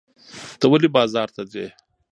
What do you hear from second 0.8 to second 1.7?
بازار ته ځې؟